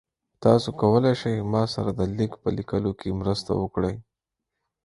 تاسو 0.43 0.67
کولی 0.81 1.13
شئ 1.21 1.35
ما 1.51 1.63
سره 1.73 1.91
د 1.99 2.01
لیک 2.17 2.31
په 2.41 2.49
لیکلو 2.57 2.91
کې 2.99 3.17
مرسته 3.21 3.51
وکړئ؟ 3.61 3.95